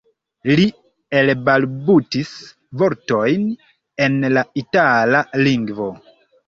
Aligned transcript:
Li 0.59 0.63
elbalbutis 1.19 2.33
vortojn 2.83 3.47
en 4.09 4.19
la 4.39 4.47
itala 4.67 5.27
lingvo. 5.49 5.93